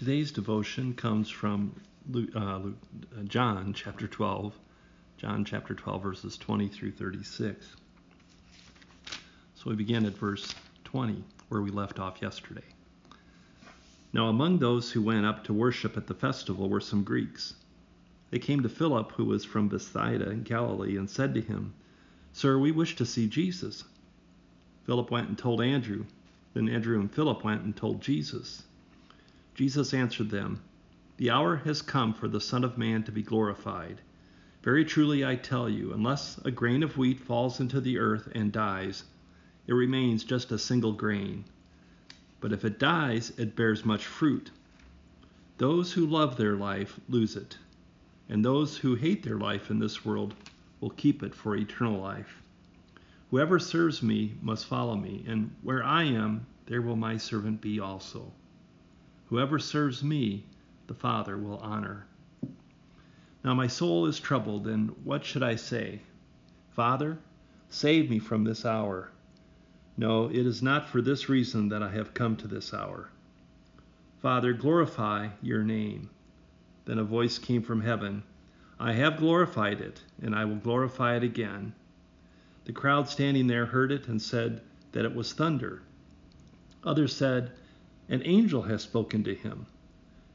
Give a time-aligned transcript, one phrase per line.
[0.00, 1.78] Today's devotion comes from
[2.08, 2.78] Luke, uh, Luke,
[3.18, 4.58] uh, John chapter 12,
[5.18, 7.66] John chapter 12, verses 20 through 36.
[9.56, 12.64] So we begin at verse 20, where we left off yesterday.
[14.14, 17.52] Now, among those who went up to worship at the festival were some Greeks.
[18.30, 21.74] They came to Philip, who was from Bethsaida in Galilee, and said to him,
[22.32, 23.84] Sir, we wish to see Jesus.
[24.86, 26.06] Philip went and told Andrew.
[26.54, 28.62] Then Andrew and Philip went and told Jesus.
[29.60, 30.62] Jesus answered them,
[31.18, 34.00] The hour has come for the Son of Man to be glorified.
[34.62, 38.50] Very truly I tell you, unless a grain of wheat falls into the earth and
[38.50, 39.04] dies,
[39.66, 41.44] it remains just a single grain.
[42.40, 44.50] But if it dies, it bears much fruit.
[45.58, 47.58] Those who love their life lose it,
[48.30, 50.34] and those who hate their life in this world
[50.80, 52.40] will keep it for eternal life.
[53.30, 57.78] Whoever serves me must follow me, and where I am, there will my servant be
[57.78, 58.32] also.
[59.30, 60.44] Whoever serves me,
[60.88, 62.04] the Father will honor.
[63.44, 66.00] Now my soul is troubled, and what should I say?
[66.72, 67.16] Father,
[67.68, 69.12] save me from this hour.
[69.96, 73.10] No, it is not for this reason that I have come to this hour.
[74.18, 76.10] Father, glorify your name.
[76.84, 78.24] Then a voice came from heaven
[78.80, 81.74] I have glorified it, and I will glorify it again.
[82.64, 85.82] The crowd standing there heard it and said that it was thunder.
[86.82, 87.52] Others said,
[88.10, 89.66] an angel has spoken to him.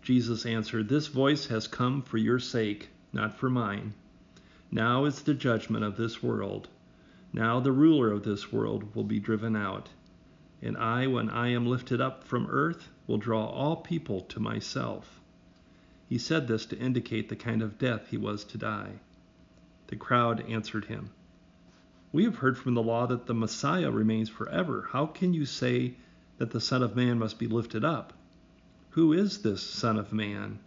[0.00, 3.92] Jesus answered, This voice has come for your sake, not for mine.
[4.70, 6.68] Now is the judgment of this world.
[7.32, 9.88] Now the ruler of this world will be driven out.
[10.62, 15.20] And I, when I am lifted up from earth, will draw all people to myself.
[16.08, 19.00] He said this to indicate the kind of death he was to die.
[19.88, 21.10] The crowd answered him,
[22.12, 24.88] We have heard from the law that the Messiah remains forever.
[24.92, 25.96] How can you say
[26.38, 28.12] that the Son of Man must be lifted up.
[28.90, 30.58] Who is this Son of Man?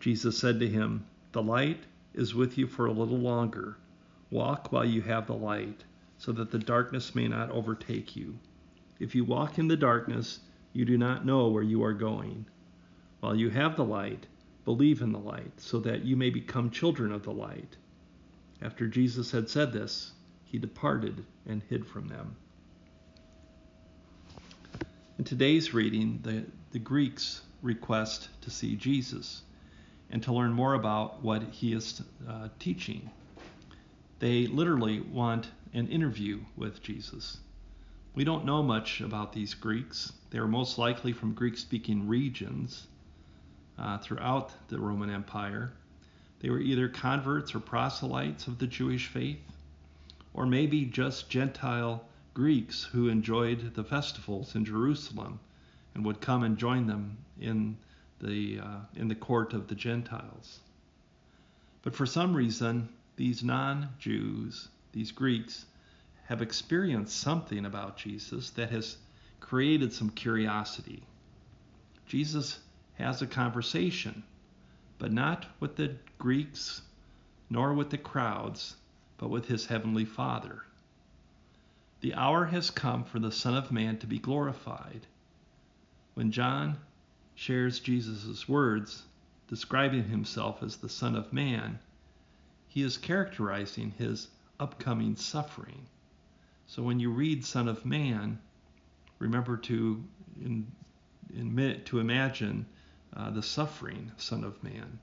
[0.00, 3.76] Jesus said to him, The light is with you for a little longer.
[4.30, 5.84] Walk while you have the light,
[6.18, 8.38] so that the darkness may not overtake you.
[8.98, 10.40] If you walk in the darkness,
[10.72, 12.46] you do not know where you are going.
[13.20, 14.26] While you have the light,
[14.64, 17.76] believe in the light, so that you may become children of the light.
[18.60, 20.12] After Jesus had said this,
[20.44, 22.36] he departed and hid from them.
[25.18, 29.40] In today's reading, the, the Greeks request to see Jesus
[30.10, 33.10] and to learn more about what he is uh, teaching.
[34.18, 37.38] They literally want an interview with Jesus.
[38.14, 40.12] We don't know much about these Greeks.
[40.28, 42.86] They are most likely from Greek speaking regions
[43.78, 45.72] uh, throughout the Roman Empire.
[46.40, 49.40] They were either converts or proselytes of the Jewish faith,
[50.34, 52.04] or maybe just Gentile
[52.36, 55.40] Greeks who enjoyed the festivals in Jerusalem
[55.94, 57.78] and would come and join them in
[58.20, 60.60] the, uh, in the court of the Gentiles.
[61.80, 65.64] But for some reason, these non Jews, these Greeks,
[66.26, 68.98] have experienced something about Jesus that has
[69.40, 71.02] created some curiosity.
[72.06, 72.58] Jesus
[72.96, 74.22] has a conversation,
[74.98, 76.82] but not with the Greeks
[77.48, 78.76] nor with the crowds,
[79.16, 80.66] but with his heavenly Father.
[82.06, 85.08] The hour has come for the Son of Man to be glorified.
[86.14, 86.76] When John
[87.34, 89.02] shares Jesus' words,
[89.48, 91.80] describing himself as the Son of Man,
[92.68, 94.28] he is characterizing his
[94.60, 95.88] upcoming suffering.
[96.68, 98.38] So when you read Son of Man,
[99.18, 100.04] remember to
[100.40, 100.70] in,
[101.34, 102.66] in, to imagine
[103.16, 105.00] uh, the suffering Son of Man.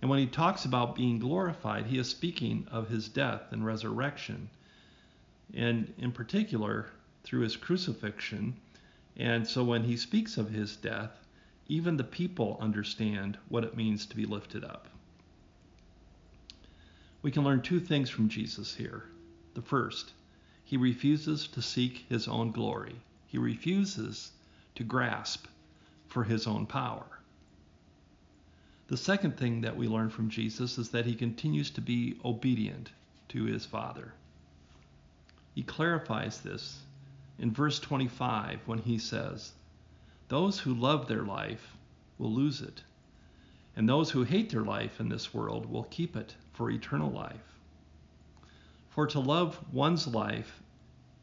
[0.00, 4.48] And when he talks about being glorified, he is speaking of his death and resurrection
[5.54, 6.86] and in particular
[7.24, 8.56] through his crucifixion.
[9.16, 11.26] And so when he speaks of his death,
[11.68, 14.88] even the people understand what it means to be lifted up.
[17.20, 19.04] We can learn two things from Jesus here.
[19.54, 20.12] The first,
[20.64, 24.32] he refuses to seek his own glory, he refuses
[24.76, 25.46] to grasp
[26.06, 27.20] for his own power.
[28.86, 32.90] The second thing that we learn from Jesus is that he continues to be obedient
[33.28, 34.14] to his Father.
[35.58, 36.84] He clarifies this
[37.36, 39.54] in verse 25 when he says,
[40.28, 41.76] Those who love their life
[42.16, 42.84] will lose it,
[43.74, 47.58] and those who hate their life in this world will keep it for eternal life.
[48.90, 50.62] For to love one's life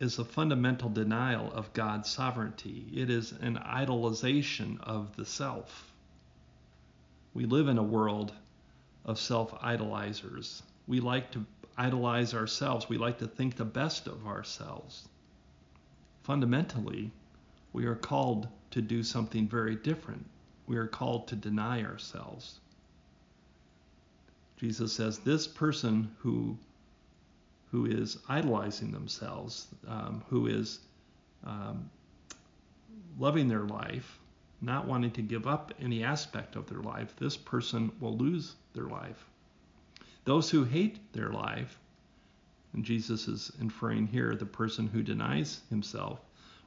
[0.00, 2.88] is a fundamental denial of God's sovereignty.
[2.92, 5.92] It is an idolization of the self.
[7.34, 8.32] We live in a world
[9.04, 10.62] of self idolizers.
[10.88, 12.88] We like to idolize ourselves.
[12.88, 15.08] We like to think the best of ourselves.
[16.22, 17.10] Fundamentally,
[17.72, 20.26] we are called to do something very different
[20.66, 22.58] we are called to deny ourselves.
[24.56, 26.56] Jesus says this person who
[27.70, 30.78] who is idolizing themselves, um, who is
[31.42, 31.90] um,
[33.18, 34.20] loving their life,
[34.60, 38.84] not wanting to give up any aspect of their life, this person will lose their
[38.84, 39.28] life.
[40.24, 41.78] Those who hate their life,
[42.72, 46.20] and Jesus is inferring here the person who denies himself,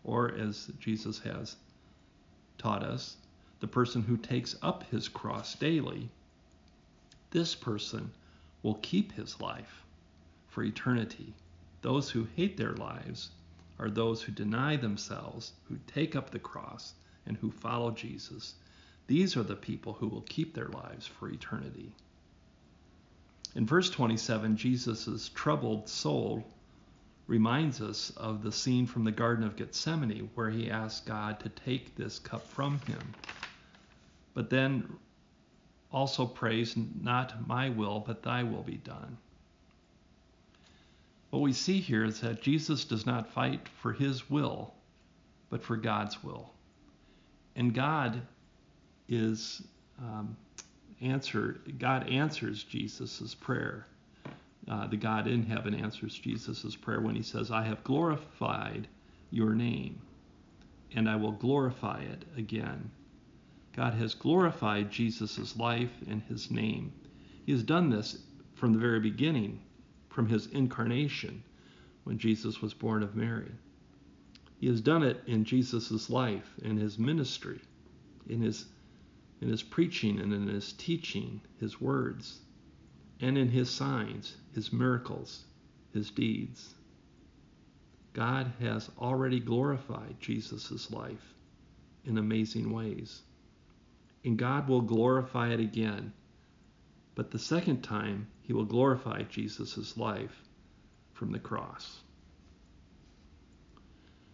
[0.03, 1.55] or as Jesus has
[2.57, 3.17] taught us,
[3.59, 6.09] the person who takes up his cross daily,
[7.31, 8.11] this person
[8.61, 9.83] will keep his life
[10.47, 11.33] for eternity.
[11.81, 13.31] Those who hate their lives
[13.79, 16.93] are those who deny themselves, who take up the cross,
[17.25, 18.55] and who follow Jesus.
[19.07, 21.91] These are the people who will keep their lives for eternity.
[23.55, 26.45] In verse 27, Jesus' troubled soul
[27.27, 31.49] reminds us of the scene from the Garden of Gethsemane where he asked God to
[31.49, 33.13] take this cup from him.
[34.33, 34.87] But then
[35.91, 39.17] also prays, Not my will, but thy will be done.
[41.29, 44.73] What we see here is that Jesus does not fight for his will,
[45.49, 46.51] but for God's will.
[47.55, 48.21] And God
[49.09, 49.61] is
[49.99, 50.37] um,
[51.01, 51.59] answer.
[51.77, 53.85] God answers Jesus' prayer.
[54.69, 58.87] Uh, the God in heaven answers Jesus' prayer when he says, I have glorified
[59.31, 60.01] your name,
[60.93, 62.91] and I will glorify it again.
[63.75, 66.91] God has glorified Jesus' life and his name.
[67.45, 68.17] He has done this
[68.55, 69.61] from the very beginning
[70.17, 71.43] from his incarnation
[72.03, 73.51] when Jesus was born of Mary.
[74.59, 77.61] He has done it in Jesus' life, in his ministry,
[78.27, 78.65] in his,
[79.41, 82.39] in his preaching and in his teaching, his words,
[83.19, 85.45] and in his signs, his miracles,
[85.93, 86.73] his deeds.
[88.13, 91.33] God has already glorified Jesus' life
[92.05, 93.21] in amazing ways.
[94.25, 96.13] And God will glorify it again
[97.17, 100.43] but the second time, he will glorify Jesus' life
[101.13, 102.03] from the cross.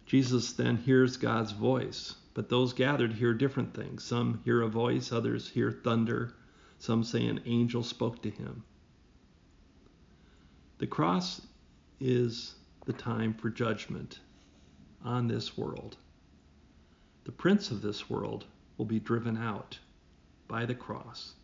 [0.05, 4.03] Jesus then hears God's voice, but those gathered hear different things.
[4.03, 6.33] Some hear a voice, others hear thunder,
[6.79, 8.63] some say an angel spoke to him.
[10.79, 11.41] The cross
[11.99, 14.19] is the time for judgment
[15.03, 15.97] on this world.
[17.23, 18.45] The prince of this world
[18.77, 19.79] will be driven out
[20.47, 21.35] by the cross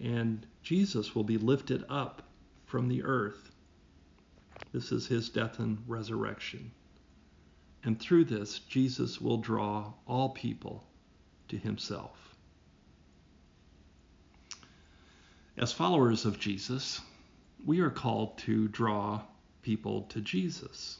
[0.00, 2.22] and Jesus will be lifted up
[2.66, 3.52] from the earth.
[4.72, 6.72] This is his death and resurrection.
[7.84, 10.84] And through this, Jesus will draw all people
[11.48, 12.34] to himself.
[15.58, 17.02] As followers of Jesus,
[17.64, 19.20] we are called to draw
[19.62, 20.98] people to Jesus.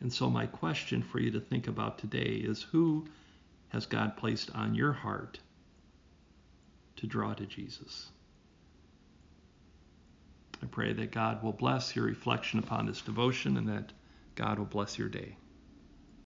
[0.00, 3.06] And so, my question for you to think about today is who
[3.70, 5.38] has God placed on your heart
[6.96, 8.10] to draw to Jesus.
[10.62, 13.92] I pray that God will bless your reflection upon this devotion and that
[14.34, 15.36] God will bless your day.